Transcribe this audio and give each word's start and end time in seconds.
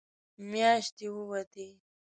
مياشتې 0.51 1.07
ووتې. 1.15 1.67